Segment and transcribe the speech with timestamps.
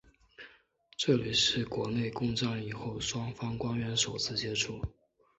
[0.97, 4.81] 这是国共内战以后双方官员首次接触。